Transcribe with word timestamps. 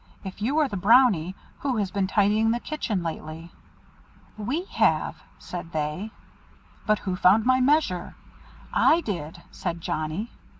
If 0.23 0.41
you 0.41 0.57
are 0.57 0.67
the 0.67 0.77
Brownie, 0.77 1.35
who 1.59 1.77
has 1.77 1.91
been 1.91 2.07
tidying 2.07 2.49
the 2.49 2.59
kitchen 2.59 3.03
lately?" 3.03 3.51
"We 4.35 4.63
have," 4.63 5.15
said 5.37 5.73
they. 5.73 6.09
"But 6.87 6.97
who 6.97 7.15
found 7.15 7.45
my 7.45 7.59
measure?" 7.61 8.15
"I 8.73 9.01
did," 9.01 9.43
said 9.51 9.79
Johnnie. 9.79 10.31